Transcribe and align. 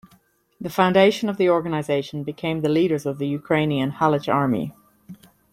The 0.59 0.71
foundation 0.71 1.29
of 1.29 1.37
the 1.37 1.51
organization 1.51 2.23
became 2.23 2.61
the 2.61 2.69
leaders 2.69 3.05
of 3.05 3.19
the 3.19 3.27
Ukrainian 3.27 3.91
Halych 3.91 4.27
Army. 4.33 4.73